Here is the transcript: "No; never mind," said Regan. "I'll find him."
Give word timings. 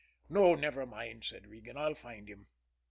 "No; 0.29 0.55
never 0.55 0.87
mind," 0.87 1.25
said 1.25 1.45
Regan. 1.45 1.77
"I'll 1.77 1.93
find 1.93 2.27
him." 2.27 2.47